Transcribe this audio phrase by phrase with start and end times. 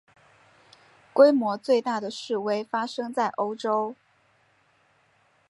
[1.13, 3.93] 规模最大的示威发生在欧洲。